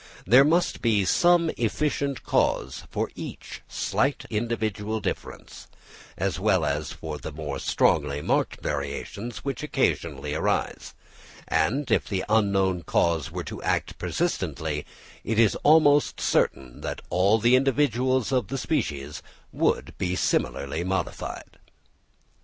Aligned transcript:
There 0.25 0.43
must 0.43 0.81
be 0.81 1.05
some 1.05 1.51
efficient 1.57 2.23
cause 2.23 2.85
for 2.89 3.11
each 3.13 3.61
slight 3.67 4.25
individual 4.31 4.99
difference, 4.99 5.67
as 6.17 6.39
well 6.39 6.65
as 6.65 6.91
for 6.91 7.19
more 7.35 7.59
strongly 7.59 8.19
marked 8.19 8.61
variations 8.63 9.45
which 9.45 9.61
occasionally 9.61 10.33
arise; 10.33 10.95
and 11.47 11.91
if 11.91 12.07
the 12.07 12.25
unknown 12.29 12.81
cause 12.81 13.29
were 13.29 13.43
to 13.43 13.61
act 13.61 13.99
persistently, 13.99 14.87
it 15.23 15.37
is 15.37 15.53
almost 15.57 16.19
certain 16.19 16.81
that 16.81 17.03
all 17.11 17.37
the 17.37 17.55
individuals 17.55 18.31
of 18.31 18.47
the 18.47 18.57
species 18.57 19.21
would 19.51 19.95
be 19.99 20.15
similarly 20.15 20.83
modified. 20.83 21.59